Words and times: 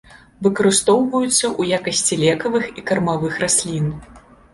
Выкарыстоўваюцца 0.45 1.45
ў 1.59 1.79
якасці 1.79 2.17
лекавых 2.23 2.65
і 2.83 2.85
кармавых 2.93 3.37
раслін. 3.45 3.93